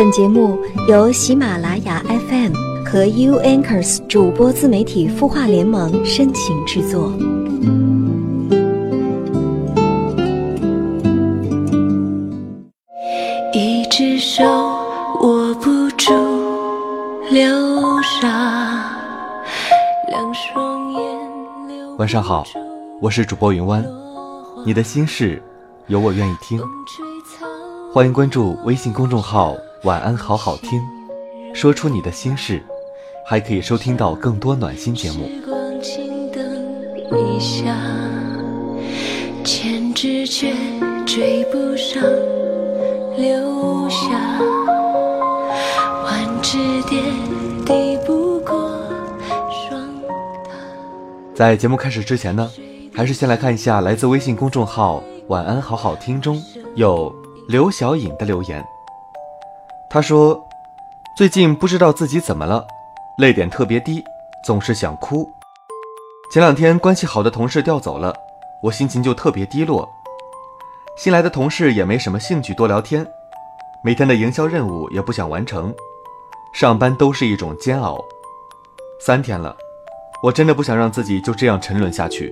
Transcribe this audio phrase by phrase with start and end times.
[0.00, 0.58] 本节目
[0.88, 2.54] 由喜马拉雅 FM
[2.86, 7.12] 和 U Anchors 主播自媒体孵化联盟深情制作。
[13.52, 14.42] 一只手
[15.20, 16.14] 握不住
[17.30, 18.96] 流沙，
[20.08, 21.02] 两双眼
[21.68, 22.42] 流晚上好，
[23.02, 23.84] 我是主播云湾，
[24.64, 25.42] 你的心事
[25.88, 26.58] 有我愿意听，
[27.92, 29.54] 欢迎关注微信公众号
[29.84, 30.78] “晚安好好听”，
[31.54, 32.62] 说出你的心事，
[33.24, 35.26] 还可以收听到更多暖心节目。
[35.26, 36.44] 时光轻灯
[37.18, 37.74] 一下，
[39.42, 40.52] 千只却
[41.06, 42.02] 追不上
[43.16, 44.10] 留下，
[46.04, 47.00] 万只蝶
[47.64, 48.70] 抵不过
[49.50, 49.80] 霜
[50.44, 50.50] 打。
[51.34, 52.50] 在节目开始之前呢，
[52.94, 56.38] 还是先来看一下来自微信公众号“晚安好好听”中
[56.74, 57.10] 有
[57.48, 58.62] 刘小颖的留言。
[59.90, 60.48] 他说
[61.18, 62.64] ：“最近不知道自己怎么了，
[63.18, 64.04] 泪点特别低，
[64.44, 65.28] 总是想哭。
[66.32, 68.14] 前两天关系好的同事调走了，
[68.62, 69.90] 我心情就特别低落。
[70.96, 73.04] 新来的同事也没什么兴趣多聊天，
[73.82, 75.74] 每天的营销任务也不想完成，
[76.54, 77.98] 上班都是一种煎熬。
[79.00, 79.56] 三天了。”
[80.22, 82.30] 我真的不想让自己就这样沉沦下去。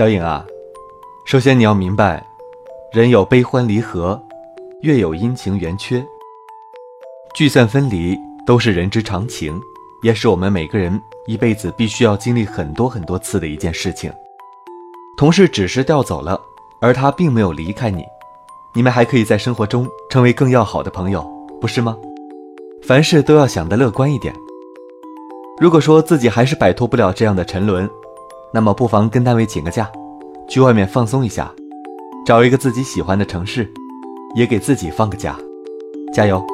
[0.00, 0.42] 小颖啊，
[1.26, 2.26] 首先你要明白，
[2.90, 4.18] 人有悲欢离合，
[4.80, 6.02] 月有阴晴圆缺，
[7.34, 9.60] 聚散分离都是人之常情，
[10.02, 14.10] 也是我们每个人一辈子必须要经历很多很多次的一件事情。
[15.18, 16.40] 同事只是调走了，
[16.80, 18.02] 而他并没有离开你。
[18.74, 21.22] 你们还可以在生活中成为更要好的朋友，
[21.60, 21.94] 不是吗？
[22.82, 24.34] 凡事都要想得乐观一点。
[25.60, 27.86] 如果说自己还是摆脱不了这样的沉沦，
[28.52, 29.88] 那么不妨跟单位请个假，
[30.48, 31.52] 去外面放松一下，
[32.26, 33.72] 找一个自己喜欢的城市，
[34.34, 35.38] 也给自己放个假。
[36.12, 36.44] 加油！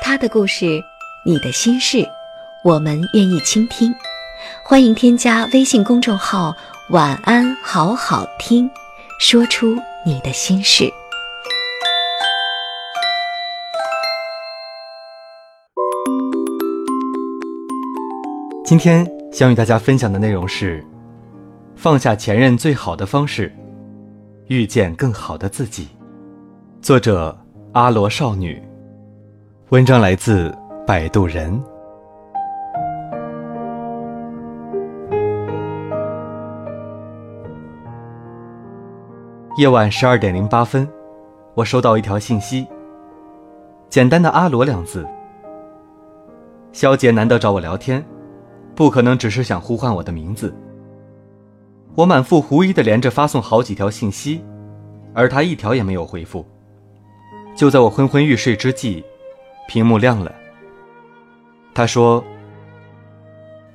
[0.00, 0.80] 他的故事，
[1.26, 2.06] 你的心事，
[2.64, 3.92] 我们愿意倾听。
[4.64, 6.54] 欢迎添加微信公众号
[6.90, 8.70] “晚安好好听”，
[9.18, 10.88] 说出你的心事。
[18.72, 20.82] 今天想与大家分享的内容是：
[21.76, 23.52] 放下前任最好的方式，
[24.46, 25.88] 遇见更好的自己。
[26.80, 27.36] 作者：
[27.72, 28.62] 阿罗少女。
[29.68, 30.50] 文章来自
[30.86, 31.62] 摆渡人。
[39.58, 40.88] 夜晚十二点零八分，
[41.52, 42.66] 我收到一条信息。
[43.90, 45.06] 简单的“阿罗”两字。
[46.72, 48.02] 肖杰难得找我聊天，
[48.74, 50.54] 不可能只是想呼唤我的名字。
[51.94, 54.42] 我满腹狐疑的连着发送好几条信息，
[55.14, 56.46] 而他一条也没有回复。
[57.54, 59.04] 就在我昏昏欲睡之际，
[59.68, 60.34] 屏幕亮了。
[61.74, 62.24] 他说：“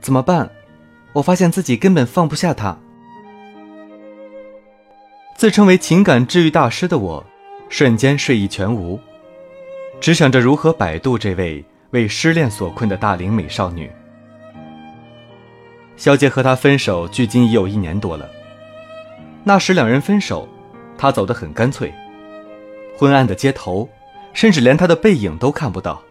[0.01, 0.49] 怎么办？
[1.13, 2.77] 我发现自己根本放不下他。”
[5.37, 7.23] 自称为情感治愈大师的我，
[7.69, 8.99] 瞬间睡意全无，
[9.99, 13.91] 只想着如何摆渡这位为失恋所困的大龄美少女。
[15.97, 18.29] 肖杰和他分手，距今已有一年多了。
[19.43, 20.47] 那时两人分手，
[20.95, 21.91] 他走得很干脆，
[22.95, 23.89] 昏暗的街头，
[24.31, 26.01] 甚至连他的背影都看不到。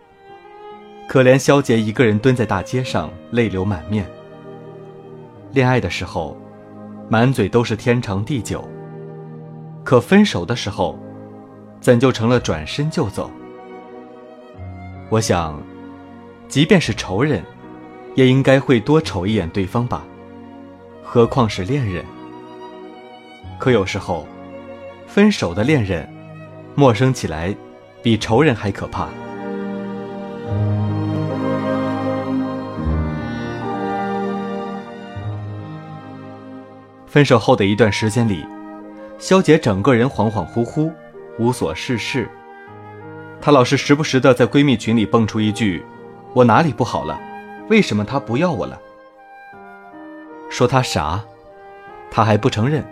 [1.08, 4.04] 可怜肖杰一个人蹲在大街上，泪流满面。
[5.52, 6.36] 恋爱的时候，
[7.08, 8.68] 满嘴都是天长地久。
[9.84, 10.98] 可分手的时候，
[11.80, 13.30] 怎就成了转身就走？
[15.10, 15.62] 我想，
[16.48, 17.40] 即便是仇人，
[18.16, 20.02] 也应该会多瞅一眼对方吧，
[21.04, 22.02] 何况是恋人？
[23.58, 24.26] 可有时候，
[25.06, 26.08] 分手的恋人，
[26.74, 27.54] 陌生起来，
[28.02, 29.08] 比仇人还可怕。
[37.06, 38.44] 分手后的一段时间里。
[39.18, 40.92] 肖杰整个人恍恍惚惚，
[41.38, 42.28] 无所事事。
[43.40, 45.82] 她老是时不时的在闺蜜群里蹦出一句
[46.34, 47.18] ：“我哪里不好了？
[47.68, 48.80] 为什么他不要我了？”
[50.48, 51.22] 说他傻，
[52.10, 52.84] 他还不承认。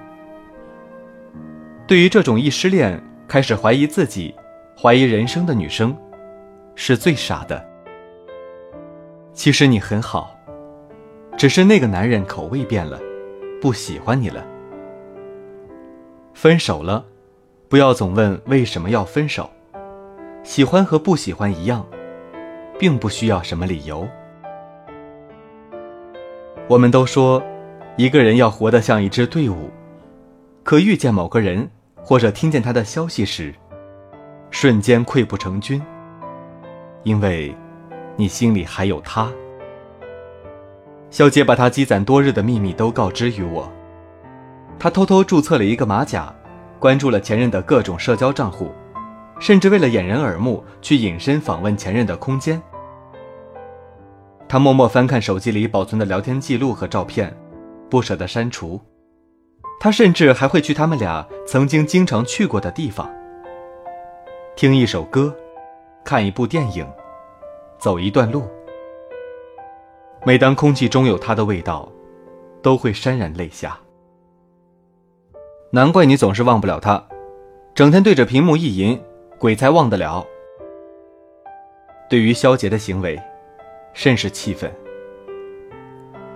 [1.87, 4.35] 对于这种一失恋开始怀疑自己、
[4.77, 5.97] 怀疑人生的女生，
[6.75, 7.65] 是最傻的。
[9.33, 10.37] 其实你很好，
[11.37, 12.99] 只是那个男人口味变了，
[13.61, 14.45] 不喜欢你了。
[16.33, 17.05] 分手了，
[17.69, 19.49] 不要总问为什么要分手，
[20.43, 21.87] 喜欢和不喜欢一样，
[22.79, 24.07] 并不需要什么理由。
[26.67, 27.43] 我们都说，
[27.97, 29.71] 一个人要活得像一支队伍，
[30.63, 31.69] 可遇见某个人
[32.03, 33.55] 或者听见他的消息时，
[34.51, 35.83] 瞬间溃不成军，
[37.03, 37.55] 因为，
[38.17, 39.31] 你心里还有他。
[41.11, 43.71] 肖杰把他积攒多日的秘密都告知于我，
[44.79, 46.35] 他偷偷注册了一个马甲，
[46.79, 48.73] 关注了前任的各种社交账户，
[49.39, 52.61] 甚至为了掩人耳目去隐身访问前任的空间。
[54.47, 57.35] 他默默翻看手机里保存的聊天记录和照片，
[57.91, 58.81] 不舍得删除。
[59.81, 63.13] 他甚至还会去他们俩曾经经常去过的地方，
[64.55, 65.35] 听一首歌，
[66.05, 66.87] 看一部电影，
[67.79, 68.45] 走一段路。
[70.25, 71.91] 每当空气中有他的味道，
[72.63, 73.79] 都会潸然泪下。
[75.71, 77.05] 难怪你总是忘不了他，
[77.75, 79.03] 整天对着屏幕意淫，
[79.39, 80.25] 鬼才忘得了。
[82.09, 83.21] 对于肖杰的行为。
[83.95, 84.71] 甚是气愤。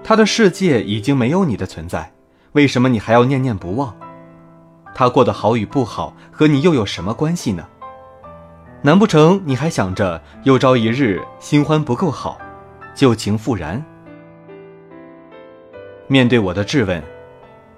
[0.02, 2.10] 他的世界已经没有你的存在，
[2.52, 3.94] 为什么你还要念念不忘？
[4.94, 7.68] 他过得好与不好和你又有什么关系呢？
[8.80, 12.38] 难不成你还想着有朝一日新欢不够好，
[12.94, 13.84] 旧情复燃？
[16.06, 17.02] 面对我的质问，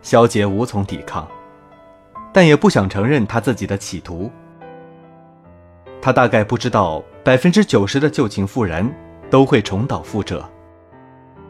[0.03, 1.27] 肖杰无从抵抗，
[2.33, 4.31] 但也不想承认他自己的企图。
[6.01, 8.89] 他大概不知道百分之九十的旧情复燃。
[9.31, 10.45] 都会重蹈覆辙，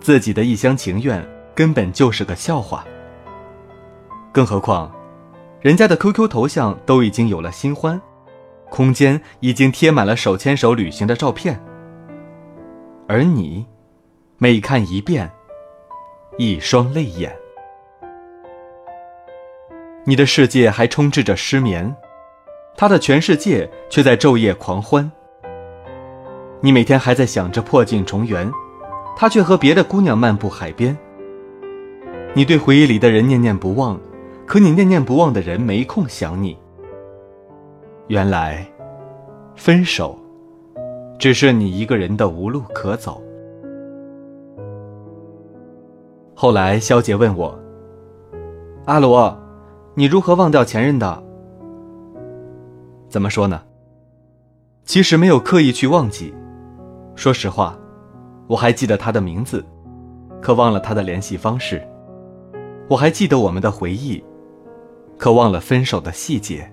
[0.00, 2.84] 自己的一厢情愿根本就是个笑话。
[4.32, 4.94] 更何况，
[5.60, 8.00] 人家的 QQ 头像都已经有了新欢，
[8.68, 11.60] 空间已经贴满了手牵手旅行的照片，
[13.08, 13.66] 而你，
[14.38, 15.30] 每看一遍，
[16.38, 17.34] 一双泪眼。
[20.04, 21.94] 你的世界还充斥着失眠，
[22.76, 25.10] 他的全世界却在昼夜狂欢。
[26.62, 28.50] 你每天还在想着破镜重圆，
[29.16, 30.96] 他却和别的姑娘漫步海边。
[32.34, 33.98] 你对回忆里的人念念不忘，
[34.46, 36.56] 可你念念不忘的人没空想你。
[38.08, 38.66] 原来，
[39.56, 40.18] 分手，
[41.18, 43.22] 只是你一个人的无路可走。
[46.34, 47.58] 后来，肖杰问我
[48.84, 49.36] ：“阿罗，
[49.94, 51.22] 你如何忘掉前任的？”
[53.08, 53.62] 怎么说呢？
[54.84, 56.34] 其实没有刻意去忘记。
[57.20, 57.76] 说实话，
[58.46, 59.62] 我还记得他的名字，
[60.40, 61.76] 可忘了他的联系方式；
[62.88, 64.24] 我还记得我们的回忆，
[65.18, 66.72] 可忘了分手的细节。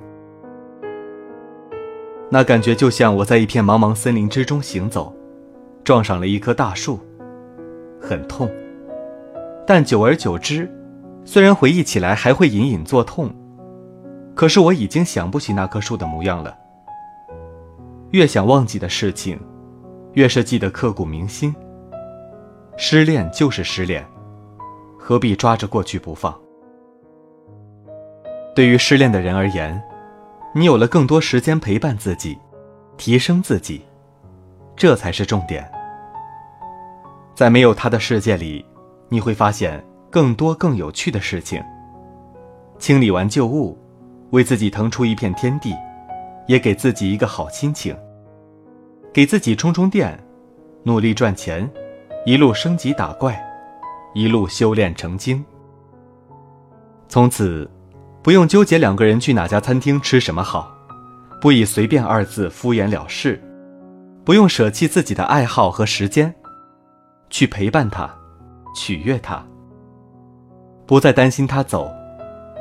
[2.29, 5.13] 那感觉就像我在一片茫茫森林之中行走，
[5.83, 6.97] 撞上了一棵大树，
[7.99, 8.49] 很痛。
[9.65, 10.73] 但久而久之，
[11.25, 13.29] 虽然回忆起来还会隐隐作痛，
[14.33, 16.57] 可是我已经想不起那棵树的模样了。
[18.11, 19.37] 越想忘记的事情。
[20.17, 21.55] 越是记得刻骨铭心。
[22.75, 24.03] 失恋就是失恋，
[24.97, 26.35] 何必抓着过去不放？
[28.55, 29.79] 对于失恋的人而言，
[30.55, 32.35] 你有了更多时间陪伴自己，
[32.97, 33.85] 提升自己，
[34.75, 35.71] 这才是重点。
[37.35, 38.65] 在没有他的世界里，
[39.09, 41.63] 你会发现更多更有趣的事情。
[42.79, 43.77] 清理完旧物，
[44.31, 45.75] 为自己腾出一片天地，
[46.47, 47.95] 也给自己一个好心情。
[49.17, 50.15] 给自己充充电，
[50.83, 51.67] 努力赚钱，
[52.23, 53.35] 一路升级打怪，
[54.13, 55.43] 一路修炼成精。
[57.09, 57.67] 从此，
[58.21, 60.71] 不用纠结两个人去哪家餐厅吃什么好，
[61.41, 63.41] 不以随便二字敷衍了事，
[64.23, 66.31] 不用舍弃自己的爱好和时间，
[67.31, 68.07] 去陪伴他，
[68.75, 69.43] 取悦他。
[70.85, 71.91] 不再担心他走，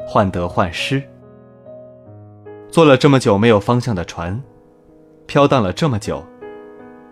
[0.08, 1.02] 患得患失。
[2.70, 4.42] 坐了这么久没有方向的船，
[5.26, 6.24] 飘荡了这么久。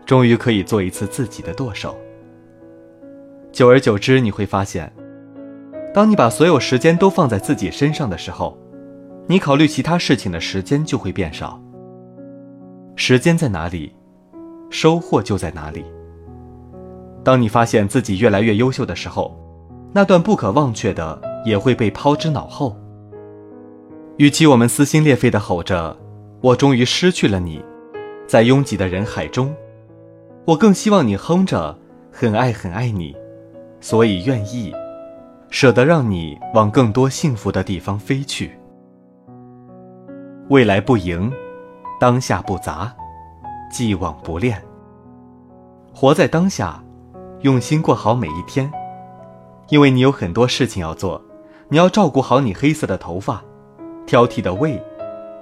[0.07, 1.97] 终于可以做一次自己的舵手。
[3.53, 4.93] 久而久之，你会发现，
[5.95, 8.59] 当你把所有时间都放在自己身上的时候，
[9.27, 11.61] 你考虑其他事情的时间就会变少。
[12.97, 13.95] 时间在哪里，
[14.71, 15.85] 收获就在哪里。
[17.23, 19.35] 当你发现自己越来越优秀的时候，
[19.93, 22.77] 那段不可忘却的也会被抛之脑后。
[24.19, 25.97] 与其我们撕心裂肺的吼着
[26.43, 27.65] “我终于失去了你”，
[28.29, 29.55] 在拥挤的人海中。
[30.47, 31.75] 我更希望你哼着
[32.13, 33.17] “很爱很爱你”，
[33.81, 34.75] 所以愿意
[35.49, 38.53] 舍得让你往更多幸福的地方飞去。
[40.51, 41.33] 未来不迎，
[41.99, 42.95] 当下不杂，
[43.73, 44.63] 既往不恋。
[45.95, 46.85] 活在当下，
[47.41, 48.71] 用心过好每一天，
[49.71, 51.23] 因为你有很多事情要做，
[51.69, 53.43] 你要照顾好你黑色的头发、
[54.05, 54.79] 挑剔的胃、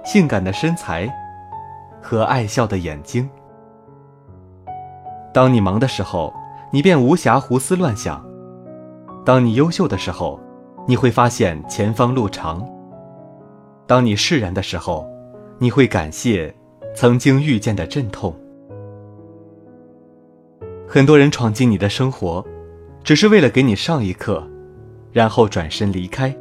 [0.05, 1.13] 性感的身材，
[2.01, 3.29] 和爱笑的眼睛。
[5.33, 6.31] 当你忙的时候，
[6.71, 8.23] 你便无暇胡思乱想；
[9.25, 10.39] 当你优秀的时候，
[10.87, 12.61] 你会发现前方路长；
[13.87, 15.09] 当你释然的时候，
[15.57, 16.53] 你会感谢
[16.95, 18.33] 曾经遇见的阵痛。
[20.87, 22.45] 很多人闯进你的生活，
[23.03, 24.47] 只是为了给你上一课，
[25.11, 26.35] 然后转身离开。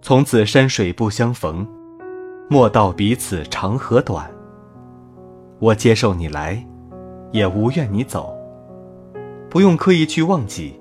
[0.00, 1.66] 从此山水不相逢，
[2.48, 4.30] 莫道彼此长和短。
[5.58, 6.64] 我接受你来，
[7.32, 8.36] 也无怨你走。
[9.50, 10.80] 不用刻意去忘记，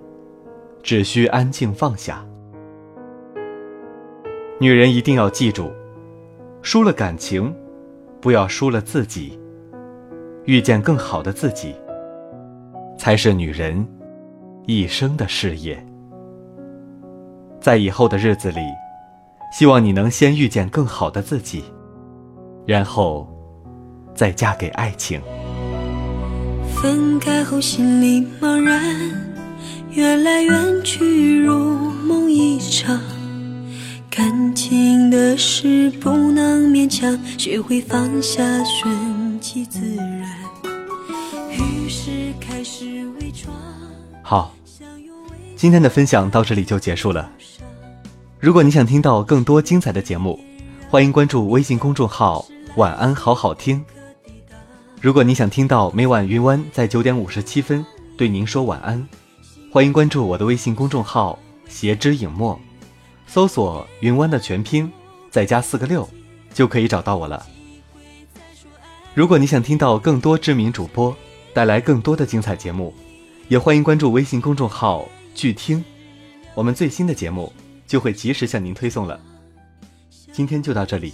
[0.84, 2.24] 只需安静放下。
[4.60, 5.72] 女人一定要记住，
[6.62, 7.54] 输了感情，
[8.22, 9.40] 不要输了自己。
[10.46, 11.76] 遇见更好的自己。
[12.98, 13.84] 才是女人
[14.68, 15.84] 一生的事业。
[17.60, 18.60] 在以后的日子里，
[19.52, 21.64] 希望你能先遇见更好的自己，
[22.64, 23.28] 然后
[24.14, 25.20] 再嫁给爱情。
[26.82, 28.84] 分开后心里茫然，
[29.92, 33.00] 缘来缘去如梦一场。
[34.10, 40.28] 感情的事不能勉强，学会放下，顺其自然。
[41.52, 43.56] 于是开始伪装
[44.24, 44.56] 好，
[45.56, 47.32] 今天的分享到这里就结束了。
[48.40, 50.40] 如果你想听到更多精彩的节目，
[50.90, 52.44] 欢迎关注微信公众号
[52.76, 53.86] “晚安好好听”。
[55.02, 57.84] 如果你想听到每晚云湾在九点五十七分
[58.16, 59.08] 对您说晚安，
[59.72, 62.60] 欢迎关注我的微信公众号“斜之影墨”，
[63.26, 64.92] 搜索“云湾”的全拼，
[65.32, 66.08] 再加四个六，
[66.54, 67.44] 就可以找到我了。
[69.16, 71.16] 如果你想听到更多知名主播。
[71.54, 72.94] 带来更多的精彩节目，
[73.50, 75.06] 也欢迎关注微信公众号
[75.36, 75.84] “聚听”，
[76.56, 77.52] 我们最新的节目
[77.86, 79.20] 就会及时向您推送了。
[80.32, 81.12] 今天就到这里，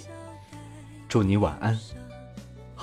[1.10, 1.76] 祝你晚安，